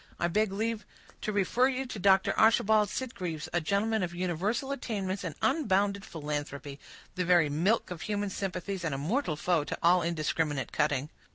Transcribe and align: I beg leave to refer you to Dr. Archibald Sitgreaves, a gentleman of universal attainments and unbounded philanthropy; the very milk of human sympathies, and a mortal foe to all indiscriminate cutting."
I 0.19 0.27
beg 0.27 0.51
leave 0.51 0.83
to 1.21 1.31
refer 1.31 1.67
you 1.67 1.85
to 1.85 1.99
Dr. 1.99 2.33
Archibald 2.33 2.89
Sitgreaves, 2.89 3.47
a 3.53 3.61
gentleman 3.61 4.01
of 4.01 4.15
universal 4.15 4.71
attainments 4.71 5.23
and 5.23 5.35
unbounded 5.43 6.05
philanthropy; 6.05 6.79
the 7.13 7.23
very 7.23 7.49
milk 7.49 7.91
of 7.91 8.01
human 8.01 8.31
sympathies, 8.31 8.83
and 8.83 8.95
a 8.95 8.97
mortal 8.97 9.35
foe 9.35 9.63
to 9.63 9.77
all 9.83 10.01
indiscriminate 10.01 10.71
cutting." 10.71 11.11